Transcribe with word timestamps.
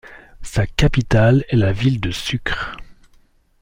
Sa 0.41 0.65
capitale 0.65 1.45
est 1.49 1.55
la 1.57 1.71
ville 1.71 2.01
de 2.01 2.09
Sucre. 2.09 2.75